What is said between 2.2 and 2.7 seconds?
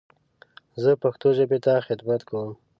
کوم.